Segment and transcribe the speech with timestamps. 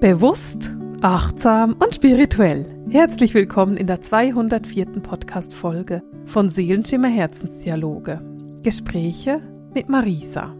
[0.00, 2.64] Bewusst, achtsam und spirituell.
[2.88, 4.86] Herzlich willkommen in der 204.
[5.02, 8.20] Podcast-Folge von Seelenschimmer Herzensdialoge.
[8.62, 9.40] Gespräche
[9.74, 10.54] mit Marisa.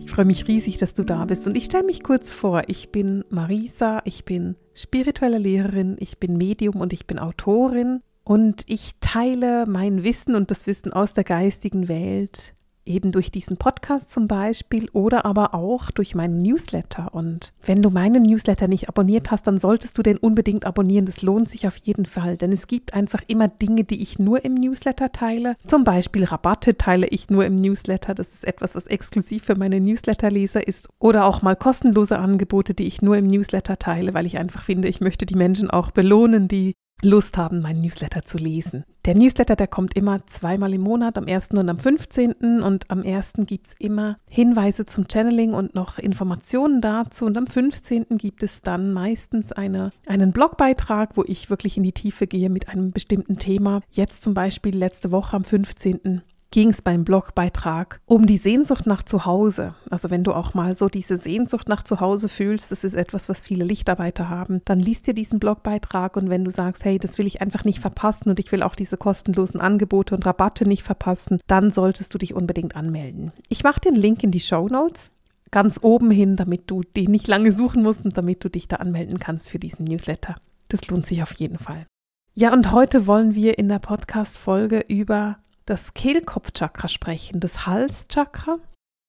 [0.00, 2.64] Ich freue mich riesig, dass du da bist und ich stelle mich kurz vor.
[2.66, 8.64] Ich bin Marisa, ich bin spirituelle Lehrerin, ich bin Medium und ich bin Autorin und
[8.66, 12.56] ich teile mein Wissen und das Wissen aus der geistigen Welt
[12.86, 17.14] eben durch diesen Podcast zum Beispiel oder aber auch durch meinen Newsletter.
[17.14, 21.06] Und wenn du meinen Newsletter nicht abonniert hast, dann solltest du den unbedingt abonnieren.
[21.06, 24.44] Das lohnt sich auf jeden Fall, denn es gibt einfach immer Dinge, die ich nur
[24.44, 25.56] im Newsletter teile.
[25.66, 28.14] Zum Beispiel Rabatte teile ich nur im Newsletter.
[28.14, 30.88] Das ist etwas, was exklusiv für meine Newsletterleser ist.
[30.98, 34.88] Oder auch mal kostenlose Angebote, die ich nur im Newsletter teile, weil ich einfach finde,
[34.88, 38.84] ich möchte die Menschen auch belohnen, die Lust haben, meinen Newsletter zu lesen.
[39.04, 41.50] Der Newsletter, der kommt immer zweimal im Monat, am 1.
[41.50, 42.62] und am 15.
[42.62, 43.34] Und am 1.
[43.40, 47.26] gibt es immer Hinweise zum Channeling und noch Informationen dazu.
[47.26, 48.06] Und am 15.
[48.16, 52.68] gibt es dann meistens eine, einen Blogbeitrag, wo ich wirklich in die Tiefe gehe mit
[52.68, 53.82] einem bestimmten Thema.
[53.90, 59.02] Jetzt zum Beispiel letzte Woche am 15 ging es beim Blogbeitrag um die Sehnsucht nach
[59.02, 59.74] Zuhause.
[59.90, 63.40] Also wenn du auch mal so diese Sehnsucht nach Zuhause fühlst, das ist etwas, was
[63.40, 67.26] viele Lichtarbeiter haben, dann liest dir diesen Blogbeitrag und wenn du sagst, hey, das will
[67.26, 71.40] ich einfach nicht verpassen und ich will auch diese kostenlosen Angebote und Rabatte nicht verpassen,
[71.46, 73.32] dann solltest du dich unbedingt anmelden.
[73.48, 75.10] Ich mache den Link in die Show Notes
[75.50, 78.76] ganz oben hin, damit du den nicht lange suchen musst und damit du dich da
[78.76, 80.36] anmelden kannst für diesen Newsletter.
[80.68, 81.86] Das lohnt sich auf jeden Fall.
[82.34, 88.56] Ja, und heute wollen wir in der Podcast-Folge über das Kehlkopfchakra sprechen, das Halschakra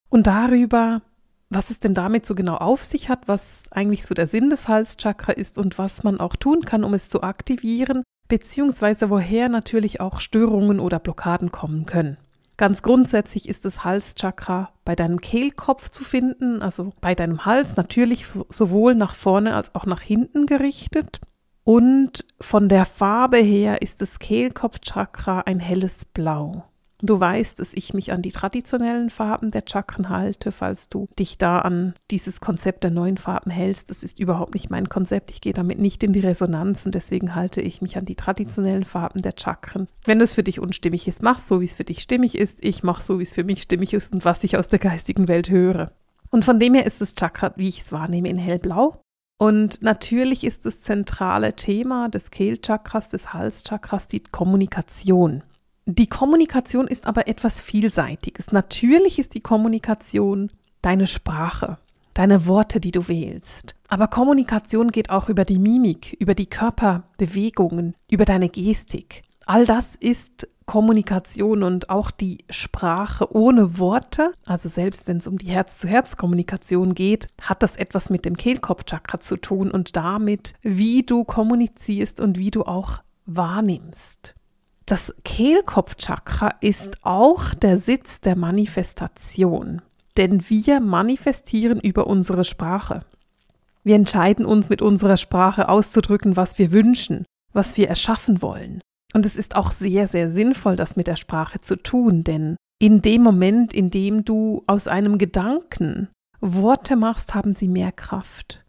[0.09, 1.01] und darüber,
[1.49, 4.67] was es denn damit so genau auf sich hat, was eigentlich so der Sinn des
[4.67, 10.01] Halschakra ist und was man auch tun kann, um es zu aktivieren, beziehungsweise woher natürlich
[10.01, 12.17] auch Störungen oder Blockaden kommen können.
[12.57, 18.25] Ganz grundsätzlich ist das Halschakra bei deinem Kehlkopf zu finden, also bei deinem Hals natürlich
[18.49, 21.21] sowohl nach vorne als auch nach hinten gerichtet.
[21.67, 26.63] Und von der Farbe her ist das Kehlkopfchakra ein helles Blau.
[27.01, 31.37] Du weißt, dass ich mich an die traditionellen Farben der Chakren halte, falls du dich
[31.37, 33.89] da an dieses Konzept der neuen Farben hältst.
[33.89, 35.29] Das ist überhaupt nicht mein Konzept.
[35.29, 39.21] Ich gehe damit nicht in die Resonanzen, deswegen halte ich mich an die traditionellen Farben
[39.21, 39.89] der Chakren.
[40.05, 42.63] Wenn es für dich unstimmig ist, mach so, wie es für dich stimmig ist.
[42.63, 45.27] Ich mache so, wie es für mich stimmig ist und was ich aus der geistigen
[45.27, 45.91] Welt höre.
[46.29, 49.01] Und von dem her ist das Chakra, wie ich es wahrnehme, in hellblau.
[49.37, 55.43] Und natürlich ist das zentrale Thema des Kehlchakras, des Halschakras, die Kommunikation.
[55.85, 58.51] Die Kommunikation ist aber etwas Vielseitiges.
[58.51, 61.77] Natürlich ist die Kommunikation deine Sprache,
[62.13, 63.75] deine Worte, die du wählst.
[63.87, 69.21] Aber Kommunikation geht auch über die Mimik, über die Körperbewegungen, über deine Gestik.
[69.45, 75.37] All das ist Kommunikation und auch die Sprache ohne Worte, also selbst wenn es um
[75.37, 81.23] die Herz-zu-Herz-Kommunikation geht, hat das etwas mit dem Kehlkopfchakra zu tun und damit, wie du
[81.23, 84.35] kommunizierst und wie du auch wahrnimmst.
[84.85, 89.81] Das Kehlkopfchakra ist auch der Sitz der Manifestation,
[90.17, 93.05] denn wir manifestieren über unsere Sprache.
[93.83, 98.81] Wir entscheiden uns mit unserer Sprache auszudrücken, was wir wünschen, was wir erschaffen wollen.
[99.17, 103.01] Und es ist auch sehr, sehr sinnvoll, das mit der Sprache zu tun, denn in
[103.01, 108.63] dem Moment, in dem du aus einem Gedanken Worte machst, haben sie mehr Kraft.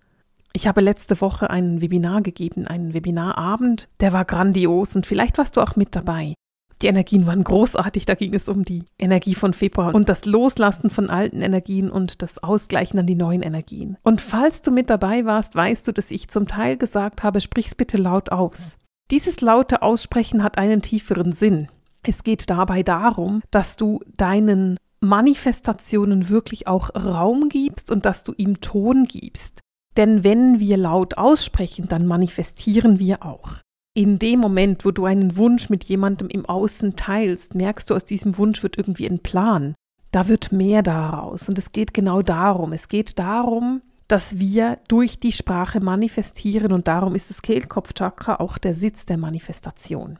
[0.54, 5.58] Ich habe letzte Woche ein Webinar gegeben, einen Webinarabend, der war grandios und vielleicht warst
[5.58, 6.32] du auch mit dabei.
[6.80, 10.88] Die Energien waren großartig, da ging es um die Energie von Februar und das Loslassen
[10.88, 13.98] von alten Energien und das Ausgleichen an die neuen Energien.
[14.02, 17.74] Und falls du mit dabei warst, weißt du, dass ich zum Teil gesagt habe, sprich's
[17.74, 18.78] bitte laut aus.
[19.10, 21.68] Dieses laute Aussprechen hat einen tieferen Sinn.
[22.02, 28.34] Es geht dabei darum, dass du deinen Manifestationen wirklich auch Raum gibst und dass du
[28.36, 29.60] ihm Ton gibst.
[29.96, 33.56] Denn wenn wir laut aussprechen, dann manifestieren wir auch.
[33.94, 38.04] In dem Moment, wo du einen Wunsch mit jemandem im Außen teilst, merkst du, aus
[38.04, 39.74] diesem Wunsch wird irgendwie ein Plan.
[40.10, 41.48] Da wird mehr daraus.
[41.48, 42.72] Und es geht genau darum.
[42.72, 48.58] Es geht darum, dass wir durch die Sprache manifestieren und darum ist das Kehlkopfchakra auch
[48.58, 50.18] der Sitz der Manifestation.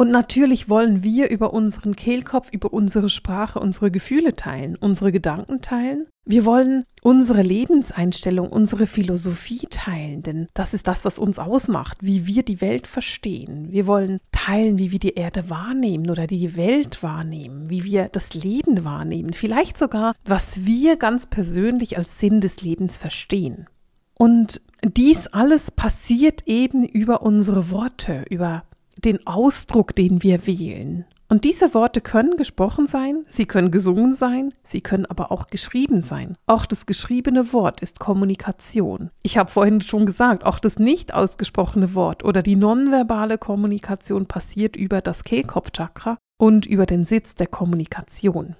[0.00, 5.60] Und natürlich wollen wir über unseren Kehlkopf, über unsere Sprache, unsere Gefühle teilen, unsere Gedanken
[5.60, 6.06] teilen.
[6.24, 12.28] Wir wollen unsere Lebenseinstellung, unsere Philosophie teilen, denn das ist das, was uns ausmacht, wie
[12.28, 13.72] wir die Welt verstehen.
[13.72, 18.34] Wir wollen teilen, wie wir die Erde wahrnehmen oder die Welt wahrnehmen, wie wir das
[18.34, 23.66] Leben wahrnehmen, vielleicht sogar, was wir ganz persönlich als Sinn des Lebens verstehen.
[24.14, 28.62] Und dies alles passiert eben über unsere Worte, über
[29.04, 31.04] den Ausdruck, den wir wählen.
[31.30, 36.02] Und diese Worte können gesprochen sein, sie können gesungen sein, sie können aber auch geschrieben
[36.02, 36.38] sein.
[36.46, 39.10] Auch das geschriebene Wort ist Kommunikation.
[39.22, 44.74] Ich habe vorhin schon gesagt, auch das nicht ausgesprochene Wort oder die nonverbale Kommunikation passiert
[44.74, 48.56] über das Kehlkopfchakra und über den Sitz der Kommunikation.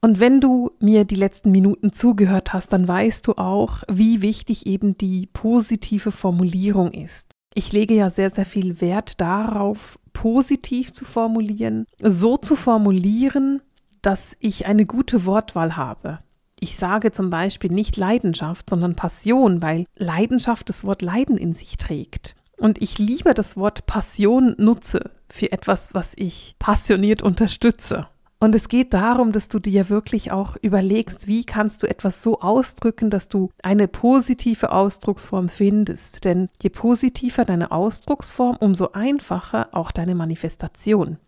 [0.00, 4.66] Und wenn du mir die letzten Minuten zugehört hast, dann weißt du auch, wie wichtig
[4.66, 7.34] eben die positive Formulierung ist.
[7.54, 13.60] Ich lege ja sehr, sehr viel Wert darauf, positiv zu formulieren, so zu formulieren,
[14.02, 16.20] dass ich eine gute Wortwahl habe.
[16.60, 21.76] Ich sage zum Beispiel nicht Leidenschaft, sondern Passion, weil Leidenschaft das Wort Leiden in sich
[21.76, 22.36] trägt.
[22.56, 28.06] Und ich liebe das Wort Passion nutze für etwas, was ich passioniert unterstütze.
[28.42, 32.40] Und es geht darum, dass du dir wirklich auch überlegst, wie kannst du etwas so
[32.40, 36.24] ausdrücken, dass du eine positive Ausdrucksform findest.
[36.24, 41.18] Denn je positiver deine Ausdrucksform, umso einfacher auch deine Manifestation.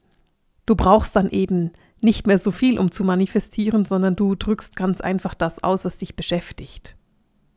[0.65, 5.03] Du brauchst dann eben nicht mehr so viel, um zu manifestieren, sondern du drückst ganz
[5.03, 6.97] einfach das aus, was dich beschäftigt.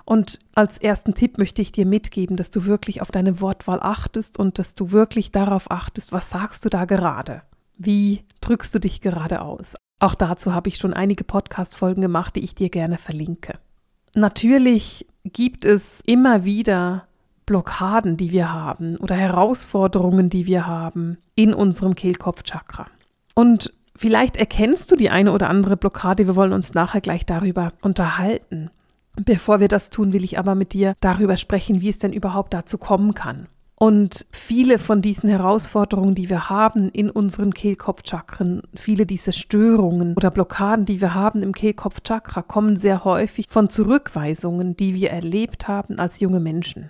[0.03, 4.37] Und als ersten Tipp möchte ich dir mitgeben, dass du wirklich auf deine Wortwahl achtest
[4.37, 7.41] und dass du wirklich darauf achtest, was sagst du da gerade.
[7.77, 9.75] Wie drückst du dich gerade aus?
[9.99, 13.59] Auch dazu habe ich schon einige Podcast-Folgen gemacht, die ich dir gerne verlinke.
[14.13, 17.07] Natürlich gibt es immer wieder
[17.45, 22.85] Blockaden, die wir haben oder Herausforderungen, die wir haben in unserem Kehlkopfchakra.
[23.33, 26.27] Und vielleicht erkennst du die eine oder andere Blockade.
[26.27, 28.71] Wir wollen uns nachher gleich darüber unterhalten.
[29.17, 32.53] Bevor wir das tun, will ich aber mit dir darüber sprechen, wie es denn überhaupt
[32.53, 33.47] dazu kommen kann.
[33.77, 40.31] Und viele von diesen Herausforderungen, die wir haben in unseren Kehlkopfchakren, viele dieser Störungen oder
[40.31, 45.99] Blockaden, die wir haben im Kehlkopfchakra, kommen sehr häufig von Zurückweisungen, die wir erlebt haben
[45.99, 46.89] als junge Menschen.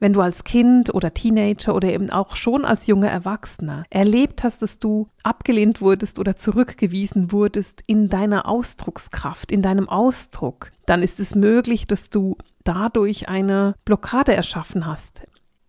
[0.00, 4.60] Wenn du als Kind oder Teenager oder eben auch schon als junger Erwachsener erlebt hast,
[4.60, 11.20] dass du abgelehnt wurdest oder zurückgewiesen wurdest in deiner Ausdruckskraft, in deinem Ausdruck, dann ist
[11.20, 15.22] es möglich, dass du dadurch eine Blockade erschaffen hast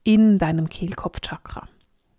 [0.05, 1.67] in deinem Kehlkopfchakra.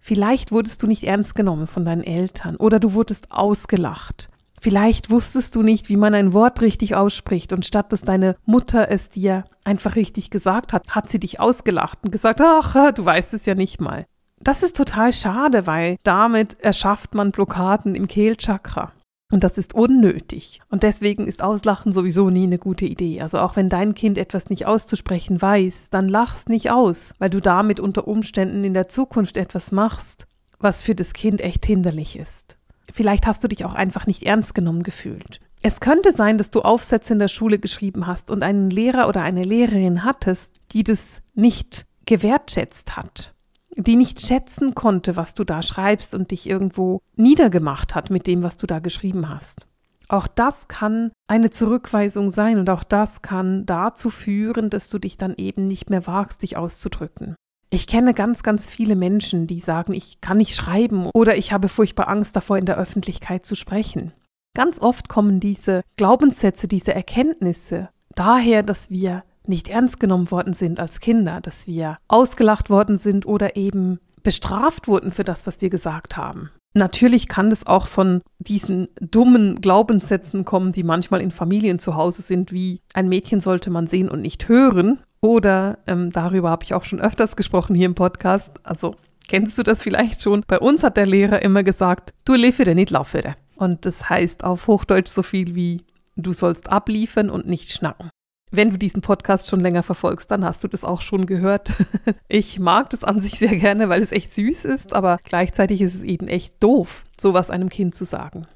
[0.01, 4.29] Vielleicht wurdest du nicht ernst genommen von deinen Eltern oder du wurdest ausgelacht.
[4.61, 8.91] Vielleicht wusstest du nicht, wie man ein Wort richtig ausspricht und statt dass deine Mutter
[8.91, 13.35] es dir einfach richtig gesagt hat, hat sie dich ausgelacht und gesagt, ach, du weißt
[13.35, 14.07] es ja nicht mal.
[14.41, 18.93] Das ist total schade, weil damit erschafft man Blockaden im Kehlchakra.
[19.33, 20.61] Und das ist unnötig.
[20.69, 23.21] Und deswegen ist Auslachen sowieso nie eine gute Idee.
[23.21, 27.41] Also auch wenn dein Kind etwas nicht auszusprechen weiß, dann lach's nicht aus, weil du
[27.41, 30.29] damit unter Umständen in der Zukunft etwas machst,
[30.61, 32.57] was für das Kind echt hinderlich ist.
[32.93, 35.41] Vielleicht hast du dich auch einfach nicht ernst genommen gefühlt.
[35.61, 39.23] Es könnte sein, dass du Aufsätze in der Schule geschrieben hast und einen Lehrer oder
[39.23, 43.35] eine Lehrerin hattest, die das nicht gewertschätzt hat
[43.77, 48.43] die nicht schätzen konnte, was du da schreibst und dich irgendwo niedergemacht hat mit dem,
[48.43, 49.67] was du da geschrieben hast.
[50.09, 55.19] Auch das kann eine Zurückweisung sein und auch das kann dazu führen, dass du dich
[55.19, 57.35] dann eben nicht mehr wagst, dich auszudrücken.
[57.71, 61.69] Ich kenne ganz, ganz viele Menschen, die sagen, ich kann nicht schreiben oder ich habe
[61.69, 64.13] furchtbar Angst davor, in der Öffentlichkeit zu sprechen.
[64.55, 70.81] Ganz oft kommen diese Glaubenssätze, diese Erkenntnisse daher, dass wir nicht ernst genommen worden sind
[70.81, 75.71] als Kinder, dass wir ausgelacht worden sind oder eben bestraft wurden für das, was wir
[75.71, 76.51] gesagt haben.
[76.75, 82.21] Natürlich kann das auch von diesen dummen Glaubenssätzen kommen, die manchmal in Familien zu Hause
[82.21, 84.99] sind, wie ein Mädchen sollte man sehen und nicht hören.
[85.23, 88.53] Oder ähm, darüber habe ich auch schon öfters gesprochen hier im Podcast.
[88.63, 90.43] Also kennst du das vielleicht schon?
[90.47, 93.37] Bei uns hat der Lehrer immer gesagt, du liefere nicht laufere.
[93.55, 95.83] Und das heißt auf Hochdeutsch so viel wie,
[96.17, 98.11] du sollst abliefern und nicht schnacken.
[98.57, 101.73] Wenn du diesen Podcast schon länger verfolgst, dann hast du das auch schon gehört.
[102.29, 105.95] Ich mag das an sich sehr gerne, weil es echt süß ist, aber gleichzeitig ist
[105.95, 108.47] es eben echt doof, sowas einem Kind zu sagen.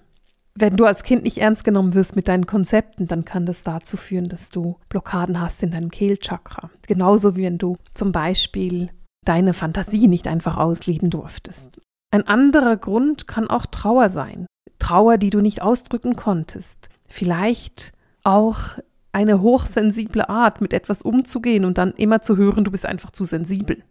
[0.55, 3.97] Wenn du als Kind nicht ernst genommen wirst mit deinen Konzepten, dann kann das dazu
[3.97, 6.71] führen, dass du Blockaden hast in deinem Kehlchakra.
[6.87, 8.91] Genauso wie wenn du zum Beispiel
[9.25, 11.81] deine Fantasie nicht einfach ausleben durftest.
[12.11, 14.47] Ein anderer Grund kann auch Trauer sein.
[14.79, 16.89] Trauer, die du nicht ausdrücken konntest.
[17.07, 17.93] Vielleicht
[18.25, 18.79] auch
[19.13, 23.25] eine hochsensible Art, mit etwas umzugehen und dann immer zu hören, du bist einfach zu
[23.25, 23.83] sensibel.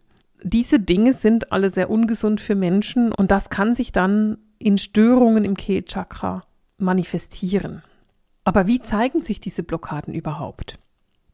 [0.42, 5.44] Diese Dinge sind alle sehr ungesund für Menschen und das kann sich dann in Störungen
[5.44, 6.40] im Kehlchakra
[6.78, 7.82] manifestieren.
[8.44, 10.78] Aber wie zeigen sich diese Blockaden überhaupt?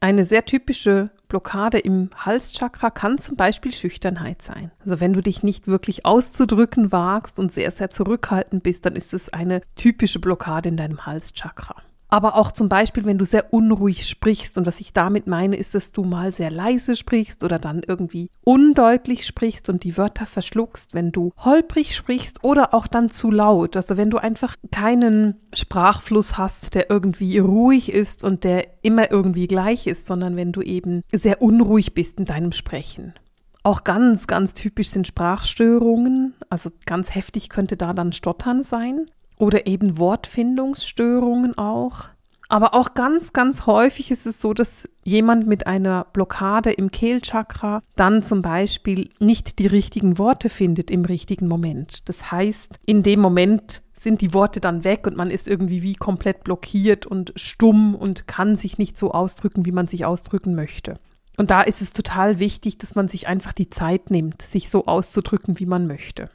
[0.01, 4.71] Eine sehr typische Blockade im Halschakra kann zum Beispiel Schüchternheit sein.
[4.85, 9.15] Also wenn du dich nicht wirklich auszudrücken wagst und sehr, sehr zurückhaltend bist, dann ist
[9.15, 11.77] es eine typische Blockade in deinem Halschakra.
[12.09, 14.59] Aber auch zum Beispiel, wenn du sehr unruhig sprichst.
[14.59, 18.31] Und was ich damit meine, ist, dass du mal sehr leise sprichst oder dann irgendwie
[18.45, 23.77] undeutlich sprichst und die Wörter verschluckst, wenn du holprig sprichst oder auch dann zu laut.
[23.77, 29.47] Also wenn du einfach keinen Sprachfluss hast, der irgendwie ruhig ist und der immer irgendwie
[29.47, 33.15] gleich ist, sondern wenn du eben sehr unruhig bist in deinem Sprechen.
[33.63, 36.35] Auch ganz, ganz typisch sind Sprachstörungen.
[36.49, 39.07] Also ganz heftig könnte da dann Stottern sein
[39.39, 42.09] oder eben Wortfindungsstörungen auch.
[42.49, 47.83] Aber auch ganz, ganz häufig ist es so, dass jemand mit einer Blockade im Kehlchakra
[47.97, 52.09] dann zum Beispiel nicht die richtigen Worte findet im richtigen Moment.
[52.09, 55.95] Das heißt, in dem Moment sind die Worte dann weg und man ist irgendwie wie
[55.95, 60.95] komplett blockiert und stumm und kann sich nicht so ausdrücken, wie man sich ausdrücken möchte.
[61.37, 64.87] Und da ist es total wichtig, dass man sich einfach die Zeit nimmt, sich so
[64.87, 66.31] auszudrücken, wie man möchte.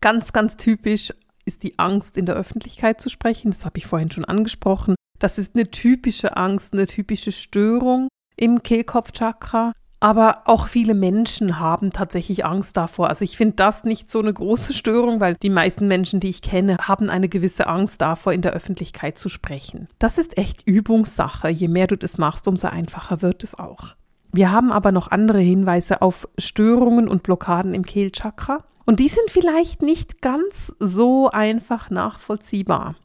[0.00, 1.12] Ganz, ganz typisch
[1.44, 3.50] ist die Angst, in der Öffentlichkeit zu sprechen.
[3.50, 4.94] Das habe ich vorhin schon angesprochen.
[5.18, 9.72] Das ist eine typische Angst, eine typische Störung im Kehlkopfchakra.
[10.00, 13.08] Aber auch viele Menschen haben tatsächlich Angst davor.
[13.08, 16.42] Also ich finde das nicht so eine große Störung, weil die meisten Menschen, die ich
[16.42, 19.86] kenne, haben eine gewisse Angst davor, in der Öffentlichkeit zu sprechen.
[20.00, 21.50] Das ist echt Übungssache.
[21.50, 23.94] Je mehr du das machst, umso einfacher wird es auch.
[24.32, 28.64] Wir haben aber noch andere Hinweise auf Störungen und Blockaden im Kehlchakra.
[28.84, 32.96] Und die sind vielleicht nicht ganz so einfach nachvollziehbar.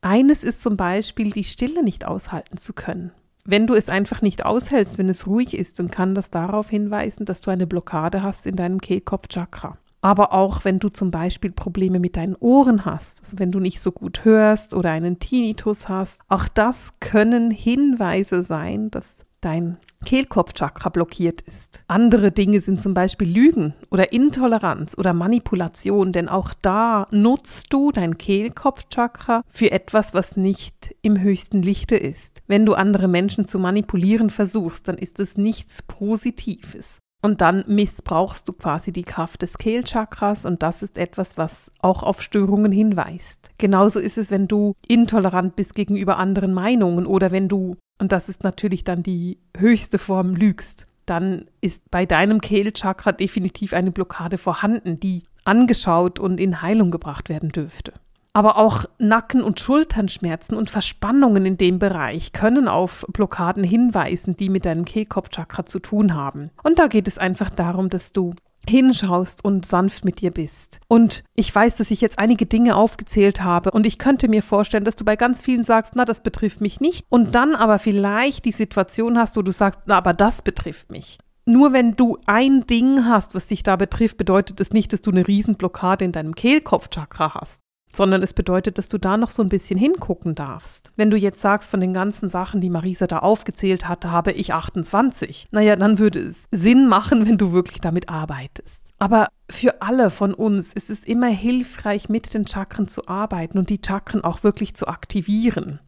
[0.00, 3.12] Eines ist zum Beispiel, die Stille nicht aushalten zu können.
[3.44, 7.26] Wenn du es einfach nicht aushältst, wenn es ruhig ist, dann kann das darauf hinweisen,
[7.26, 9.78] dass du eine Blockade hast in deinem Kehlkopfchakra.
[10.00, 13.80] Aber auch wenn du zum Beispiel Probleme mit deinen Ohren hast, also wenn du nicht
[13.80, 20.90] so gut hörst oder einen Tinnitus hast, auch das können Hinweise sein, dass dein Kehlkopfchakra
[20.90, 21.84] blockiert ist.
[21.88, 27.90] Andere Dinge sind zum Beispiel Lügen oder Intoleranz oder Manipulation, denn auch da nutzt du
[27.92, 32.42] dein Kehlkopfchakra für etwas, was nicht im höchsten Lichte ist.
[32.46, 36.98] Wenn du andere Menschen zu manipulieren versuchst, dann ist es nichts Positives.
[37.22, 42.02] Und dann missbrauchst du quasi die Kraft des Kehlchakras und das ist etwas, was auch
[42.02, 43.50] auf Störungen hinweist.
[43.58, 48.28] Genauso ist es, wenn du intolerant bist gegenüber anderen Meinungen oder wenn du und das
[48.28, 54.38] ist natürlich dann die höchste Form lügst, dann ist bei deinem Kehlchakra definitiv eine Blockade
[54.38, 57.92] vorhanden, die angeschaut und in Heilung gebracht werden dürfte.
[58.32, 64.50] Aber auch Nacken- und Schulternschmerzen und Verspannungen in dem Bereich können auf Blockaden hinweisen, die
[64.50, 66.50] mit deinem Kehlkopfchakra zu tun haben.
[66.62, 68.34] Und da geht es einfach darum, dass du
[68.68, 70.80] hinschaust und sanft mit dir bist.
[70.88, 74.84] Und ich weiß, dass ich jetzt einige Dinge aufgezählt habe und ich könnte mir vorstellen,
[74.84, 78.44] dass du bei ganz vielen sagst, na, das betrifft mich nicht und dann aber vielleicht
[78.44, 81.18] die Situation hast, wo du sagst, na, aber das betrifft mich.
[81.44, 85.02] Nur wenn du ein Ding hast, was dich da betrifft, bedeutet es das nicht, dass
[85.02, 87.60] du eine Riesenblockade in deinem Kehlkopfchakra hast
[87.92, 90.90] sondern es bedeutet, dass du da noch so ein bisschen hingucken darfst.
[90.96, 94.52] Wenn du jetzt sagst, von den ganzen Sachen, die Marisa da aufgezählt hatte, habe ich
[94.52, 98.82] 28, naja, dann würde es Sinn machen, wenn du wirklich damit arbeitest.
[98.98, 103.70] Aber für alle von uns ist es immer hilfreich, mit den Chakren zu arbeiten und
[103.70, 105.80] die Chakren auch wirklich zu aktivieren.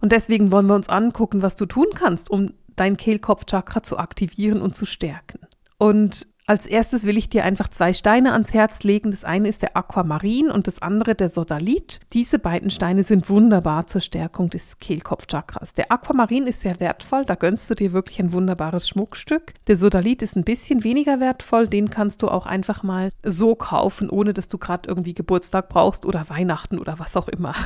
[0.00, 4.60] Und deswegen wollen wir uns angucken, was du tun kannst, um dein Kehlkopfchakra zu aktivieren
[4.60, 5.40] und zu stärken.
[5.78, 9.10] Und als erstes will ich dir einfach zwei Steine ans Herz legen.
[9.10, 12.00] Das eine ist der Aquamarin und das andere der Sodalit.
[12.12, 15.72] Diese beiden Steine sind wunderbar zur Stärkung des Kehlkopfchakras.
[15.72, 19.54] Der Aquamarin ist sehr wertvoll, da gönnst du dir wirklich ein wunderbares Schmuckstück.
[19.68, 24.10] Der Sodalit ist ein bisschen weniger wertvoll, den kannst du auch einfach mal so kaufen,
[24.10, 27.54] ohne dass du gerade irgendwie Geburtstag brauchst oder Weihnachten oder was auch immer.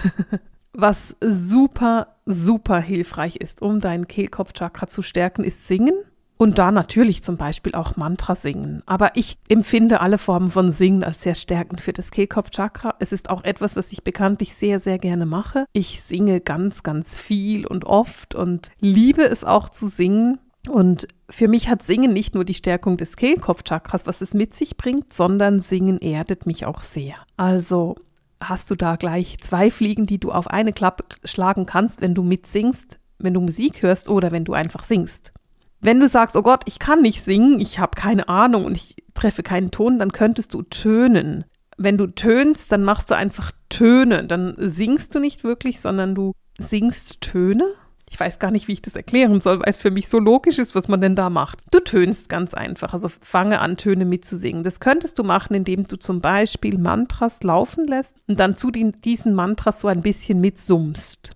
[0.75, 5.94] Was super, super hilfreich ist, um dein Kehlkopfchakra zu stärken, ist Singen.
[6.38, 8.83] Und da natürlich zum Beispiel auch Mantra singen.
[8.87, 12.95] Aber ich empfinde alle Formen von Singen als sehr stärkend für das Kehlkopfchakra.
[13.00, 15.66] Es ist auch etwas, was ich bekanntlich sehr, sehr gerne mache.
[15.73, 20.38] Ich singe ganz, ganz viel und oft und liebe es auch zu singen.
[20.68, 24.76] Und für mich hat Singen nicht nur die Stärkung des Kehlkopfchakras, was es mit sich
[24.76, 27.16] bringt, sondern Singen erdet mich auch sehr.
[27.37, 27.97] Also
[28.40, 32.23] hast du da gleich zwei Fliegen, die du auf eine Klappe schlagen kannst, wenn du
[32.23, 35.33] mitsingst, wenn du Musik hörst oder wenn du einfach singst.
[35.80, 38.97] Wenn du sagst, oh Gott, ich kann nicht singen, ich habe keine Ahnung und ich
[39.14, 41.44] treffe keinen Ton, dann könntest du tönen.
[41.76, 44.25] Wenn du tönst, dann machst du einfach Töne.
[44.25, 47.75] Dann singst du nicht wirklich, sondern du singst Töne.
[48.11, 50.58] Ich weiß gar nicht, wie ich das erklären soll, weil es für mich so logisch
[50.58, 51.58] ist, was man denn da macht.
[51.70, 54.64] Du tönst ganz einfach, also fange an, Töne mitzusingen.
[54.64, 59.35] Das könntest du machen, indem du zum Beispiel Mantras laufen lässt und dann zu diesen
[59.35, 61.32] Mantras so ein bisschen mitsummst.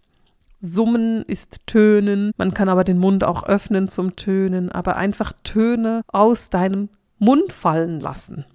[0.64, 2.30] Summen ist Tönen.
[2.36, 6.88] Man kann aber den Mund auch öffnen zum Tönen, aber einfach Töne aus deinem
[7.18, 8.46] Mund fallen lassen.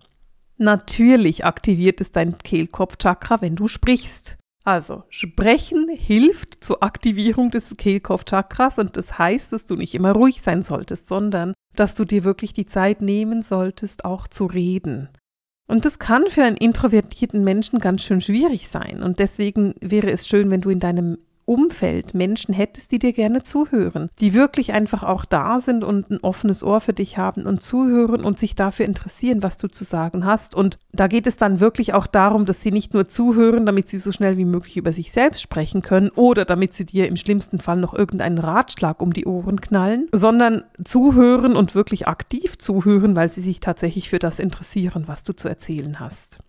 [0.58, 4.38] Natürlich aktiviert es dein Kehlkopfchakra, wenn du sprichst.
[4.64, 10.42] Also, sprechen hilft zur Aktivierung des Kehlkopfchakras und das heißt, dass du nicht immer ruhig
[10.42, 15.10] sein solltest, sondern dass du dir wirklich die Zeit nehmen solltest, auch zu reden.
[15.68, 19.04] Und das kann für einen introvertierten Menschen ganz schön schwierig sein.
[19.04, 21.18] Und deswegen wäre es schön, wenn du in deinem
[21.48, 26.20] Umfeld Menschen hättest, die dir gerne zuhören, die wirklich einfach auch da sind und ein
[26.22, 30.26] offenes Ohr für dich haben und zuhören und sich dafür interessieren, was du zu sagen
[30.26, 30.54] hast.
[30.54, 34.00] Und da geht es dann wirklich auch darum, dass sie nicht nur zuhören, damit sie
[34.00, 37.60] so schnell wie möglich über sich selbst sprechen können oder damit sie dir im schlimmsten
[37.60, 43.32] Fall noch irgendeinen Ratschlag um die Ohren knallen, sondern zuhören und wirklich aktiv zuhören, weil
[43.32, 46.40] sie sich tatsächlich für das interessieren, was du zu erzählen hast.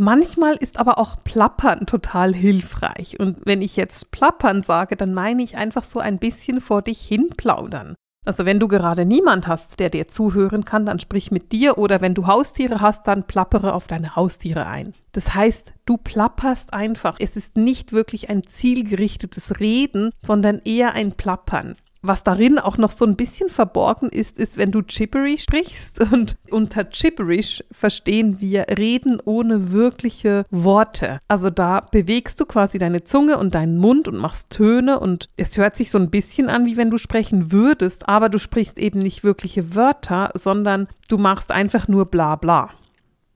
[0.00, 3.18] Manchmal ist aber auch Plappern total hilfreich.
[3.18, 7.00] Und wenn ich jetzt Plappern sage, dann meine ich einfach so ein bisschen vor dich
[7.00, 7.96] hin plaudern.
[8.24, 12.00] Also wenn du gerade niemand hast, der dir zuhören kann, dann sprich mit dir oder
[12.00, 14.94] wenn du Haustiere hast, dann plappere auf deine Haustiere ein.
[15.12, 17.16] Das heißt, du plapperst einfach.
[17.18, 21.74] Es ist nicht wirklich ein zielgerichtetes Reden, sondern eher ein Plappern.
[22.02, 26.00] Was darin auch noch so ein bisschen verborgen ist, ist, wenn du Chipperish sprichst.
[26.12, 31.18] Und unter Chipperish verstehen wir Reden ohne wirkliche Worte.
[31.28, 35.56] Also da bewegst du quasi deine Zunge und deinen Mund und machst Töne und es
[35.56, 39.00] hört sich so ein bisschen an, wie wenn du sprechen würdest, aber du sprichst eben
[39.00, 42.70] nicht wirkliche Wörter, sondern du machst einfach nur bla bla.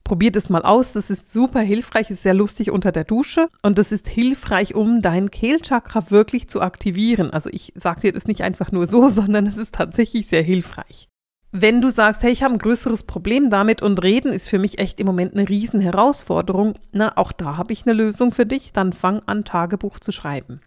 [0.05, 3.79] Probiert es mal aus, das ist super hilfreich, ist sehr lustig unter der Dusche und
[3.79, 7.31] das ist hilfreich, um dein Kehlchakra wirklich zu aktivieren.
[7.31, 11.09] Also ich sage dir das nicht einfach nur so, sondern es ist tatsächlich sehr hilfreich.
[11.55, 14.79] Wenn du sagst, hey, ich habe ein größeres Problem damit und reden ist für mich
[14.79, 18.73] echt im Moment eine riesen Herausforderung, na, auch da habe ich eine Lösung für dich,
[18.73, 20.63] dann fang an, Tagebuch zu schreiben.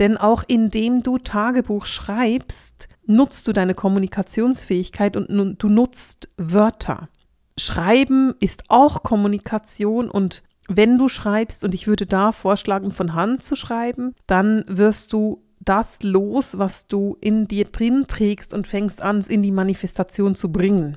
[0.00, 5.28] Denn auch indem du Tagebuch schreibst, nutzt du deine Kommunikationsfähigkeit und
[5.62, 7.08] du nutzt Wörter.
[7.60, 13.42] Schreiben ist auch Kommunikation und wenn du schreibst, und ich würde da vorschlagen, von Hand
[13.42, 19.02] zu schreiben, dann wirst du das los, was du in dir drin trägst und fängst
[19.02, 20.96] an, es in die Manifestation zu bringen.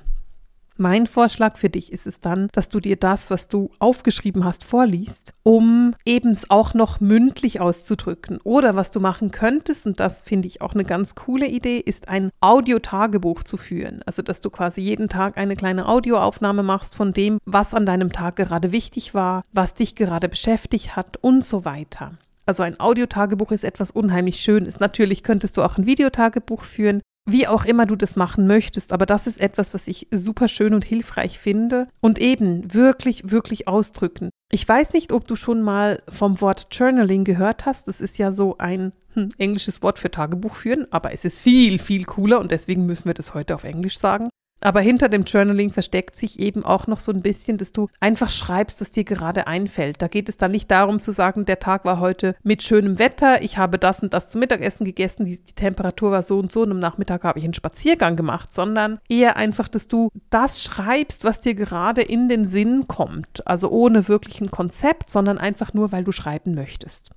[0.78, 4.64] Mein Vorschlag für dich ist es dann, dass du dir das, was du aufgeschrieben hast,
[4.64, 8.40] vorliest, um eben auch noch mündlich auszudrücken.
[8.44, 12.08] Oder was du machen könntest, und das finde ich auch eine ganz coole Idee, ist
[12.08, 14.02] ein Audiotagebuch zu führen.
[14.08, 18.12] Also, dass du quasi jeden Tag eine kleine Audioaufnahme machst von dem, was an deinem
[18.12, 22.14] Tag gerade wichtig war, was dich gerade beschäftigt hat und so weiter.
[22.46, 24.80] Also ein Audiotagebuch ist etwas unheimlich Schönes.
[24.80, 29.06] Natürlich könntest du auch ein Videotagebuch führen, wie auch immer du das machen möchtest, aber
[29.06, 34.30] das ist etwas, was ich super schön und hilfreich finde und eben wirklich, wirklich ausdrücken.
[34.52, 37.88] Ich weiß nicht, ob du schon mal vom Wort Journaling gehört hast.
[37.88, 41.80] Das ist ja so ein hm, englisches Wort für Tagebuch führen, aber es ist viel,
[41.80, 44.30] viel cooler und deswegen müssen wir das heute auf Englisch sagen.
[44.64, 48.30] Aber hinter dem Journaling versteckt sich eben auch noch so ein bisschen, dass du einfach
[48.30, 50.02] schreibst, was dir gerade einfällt.
[50.02, 53.42] Da geht es dann nicht darum zu sagen, der Tag war heute mit schönem Wetter,
[53.42, 56.62] ich habe das und das zum Mittagessen gegessen, die, die Temperatur war so und so
[56.62, 61.26] und am Nachmittag habe ich einen Spaziergang gemacht, sondern eher einfach, dass du das schreibst,
[61.26, 63.46] was dir gerade in den Sinn kommt.
[63.46, 67.12] Also ohne wirklich ein Konzept, sondern einfach nur, weil du schreiben möchtest.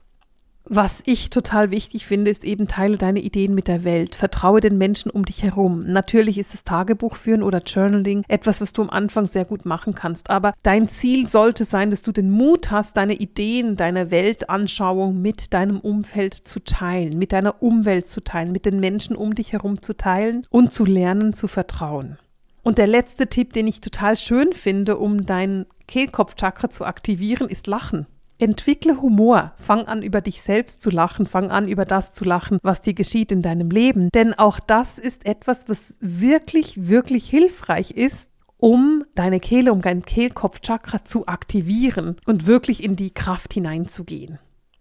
[0.69, 4.17] Was ich total wichtig finde, ist eben teile deine Ideen mit der Welt.
[4.17, 5.85] Vertraue den Menschen um dich herum.
[5.87, 9.95] Natürlich ist das Tagebuch führen oder Journaling etwas, was du am Anfang sehr gut machen
[9.95, 10.29] kannst.
[10.29, 15.55] Aber dein Ziel sollte sein, dass du den Mut hast, deine Ideen, deine Weltanschauung mit
[15.55, 19.83] deinem Umfeld zu teilen, mit deiner Umwelt zu teilen, mit den Menschen um dich herum
[19.83, 22.19] zu teilen und zu lernen zu vertrauen.
[22.65, 27.69] Und der letzte Tipp, den ich total schön finde, um dein Kehlkopfchakra zu aktivieren, ist
[27.69, 28.07] Lachen.
[28.39, 29.53] Entwickle Humor.
[29.57, 31.27] Fang an, über dich selbst zu lachen.
[31.27, 34.11] Fang an, über das zu lachen, was dir geschieht in deinem Leben.
[34.15, 40.03] Denn auch das ist etwas, was wirklich, wirklich hilfreich ist, um deine Kehle, um dein
[40.05, 44.39] Kehlkopfchakra zu aktivieren und wirklich in die Kraft hineinzugehen.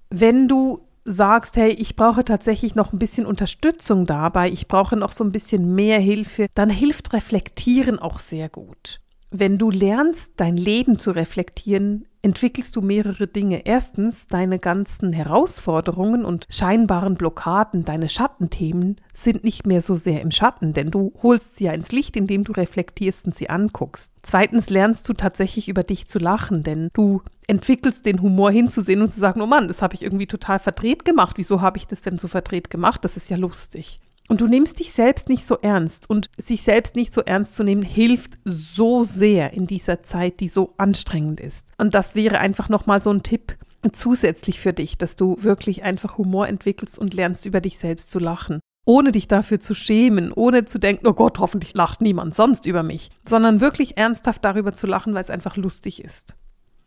[0.10, 5.12] Wenn du sagst, hey, ich brauche tatsächlich noch ein bisschen Unterstützung dabei, ich brauche noch
[5.12, 9.00] so ein bisschen mehr Hilfe, dann hilft Reflektieren auch sehr gut.
[9.30, 13.68] Wenn du lernst, dein Leben zu reflektieren, entwickelst du mehrere Dinge.
[13.68, 20.32] Erstens, deine ganzen Herausforderungen und scheinbaren Blockaden, deine Schattenthemen sind nicht mehr so sehr im
[20.32, 24.12] Schatten, denn du holst sie ja ins Licht, indem du reflektierst und sie anguckst.
[24.24, 29.12] Zweitens lernst du tatsächlich über dich zu lachen, denn du entwickelst den Humor hinzusehen und
[29.12, 31.38] zu sagen, oh Mann, das habe ich irgendwie total verdreht gemacht.
[31.38, 33.06] Wieso habe ich das denn so verdreht gemacht?
[33.06, 34.00] Das ist ja lustig.
[34.28, 36.10] Und du nimmst dich selbst nicht so ernst.
[36.10, 40.48] Und sich selbst nicht so ernst zu nehmen, hilft so sehr in dieser Zeit, die
[40.48, 41.68] so anstrengend ist.
[41.78, 43.58] Und das wäre einfach nochmal so ein Tipp
[43.92, 48.20] zusätzlich für dich, dass du wirklich einfach Humor entwickelst und lernst über dich selbst zu
[48.20, 48.60] lachen.
[48.86, 52.84] Ohne dich dafür zu schämen, ohne zu denken, oh Gott, hoffentlich lacht niemand sonst über
[52.84, 56.36] mich, sondern wirklich ernsthaft darüber zu lachen, weil es einfach lustig ist.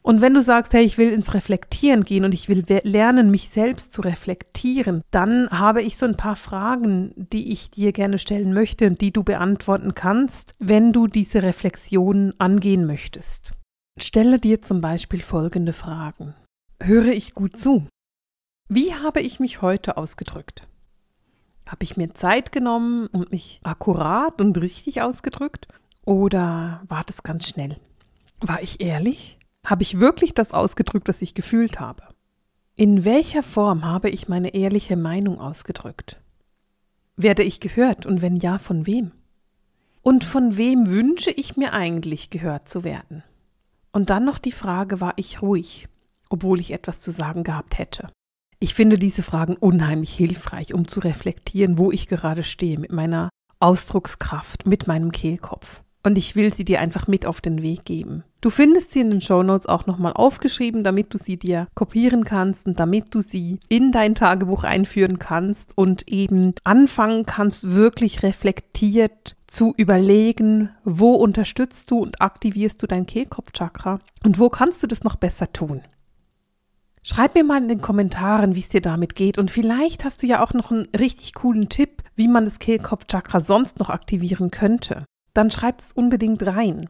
[0.08, 3.50] Und wenn du sagst, hey, ich will ins Reflektieren gehen und ich will lernen, mich
[3.50, 8.54] selbst zu reflektieren, dann habe ich so ein paar Fragen, die ich dir gerne stellen
[8.54, 13.52] möchte und die du beantworten kannst, wenn du diese Reflexion angehen möchtest.
[14.00, 16.34] Stelle dir zum Beispiel folgende Fragen.
[16.80, 17.86] Höre ich gut zu?
[18.70, 20.66] Wie habe ich mich heute ausgedrückt?
[21.66, 25.68] Habe ich mir Zeit genommen und mich akkurat und richtig ausgedrückt?
[26.06, 27.76] Oder war das ganz schnell?
[28.40, 29.37] War ich ehrlich?
[29.68, 32.02] Habe ich wirklich das ausgedrückt, was ich gefühlt habe?
[32.74, 36.22] In welcher Form habe ich meine ehrliche Meinung ausgedrückt?
[37.16, 39.12] Werde ich gehört und wenn ja, von wem?
[40.00, 43.22] Und von wem wünsche ich mir eigentlich gehört zu werden?
[43.92, 45.86] Und dann noch die Frage, war ich ruhig,
[46.30, 48.08] obwohl ich etwas zu sagen gehabt hätte?
[48.60, 53.28] Ich finde diese Fragen unheimlich hilfreich, um zu reflektieren, wo ich gerade stehe mit meiner
[53.60, 58.24] Ausdruckskraft, mit meinem Kehlkopf und ich will sie dir einfach mit auf den Weg geben.
[58.40, 62.24] Du findest sie in den Show Notes auch nochmal aufgeschrieben, damit du sie dir kopieren
[62.24, 68.22] kannst und damit du sie in dein Tagebuch einführen kannst und eben anfangen kannst, wirklich
[68.22, 74.86] reflektiert zu überlegen, wo unterstützt du und aktivierst du dein Kehlkopfchakra und wo kannst du
[74.86, 75.82] das noch besser tun.
[77.02, 80.26] Schreib mir mal in den Kommentaren, wie es dir damit geht und vielleicht hast du
[80.26, 85.04] ja auch noch einen richtig coolen Tipp, wie man das Kehlkopfchakra sonst noch aktivieren könnte
[85.34, 86.88] dann schreibt es unbedingt rein.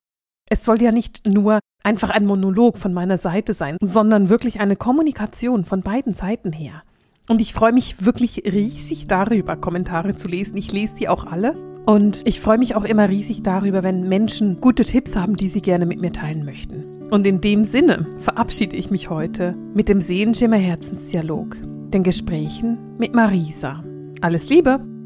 [0.50, 4.76] Es soll ja nicht nur einfach ein Monolog von meiner Seite sein, sondern wirklich eine
[4.76, 6.82] Kommunikation von beiden Seiten her.
[7.28, 10.56] Und ich freue mich wirklich riesig darüber, Kommentare zu lesen.
[10.56, 11.54] Ich lese sie auch alle.
[11.84, 15.62] Und ich freue mich auch immer riesig darüber, wenn Menschen gute Tipps haben, die sie
[15.62, 16.98] gerne mit mir teilen möchten.
[17.10, 21.56] Und in dem Sinne verabschiede ich mich heute mit dem Sehenschimmer Herzensdialog,
[21.90, 23.82] den Gesprächen mit Marisa.
[24.20, 24.97] Alles Liebe!